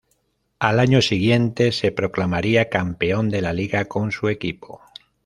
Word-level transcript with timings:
Al 0.57 0.79
año 0.79 0.99
siguiente 0.99 1.71
se 1.71 1.91
proclamaría 1.91 2.69
campeón 2.69 3.29
de 3.29 3.39
la 3.43 3.53
liga 3.53 3.85
con 3.85 4.11
su 4.11 4.29
equipo. 4.29 4.81